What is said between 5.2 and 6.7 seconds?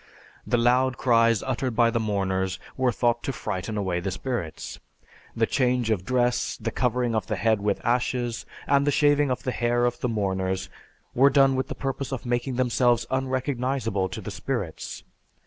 The change of dress,